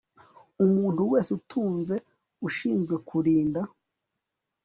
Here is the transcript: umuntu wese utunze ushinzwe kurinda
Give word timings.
umuntu 0.65 1.01
wese 1.11 1.29
utunze 1.37 1.95
ushinzwe 2.47 2.95
kurinda 3.07 3.61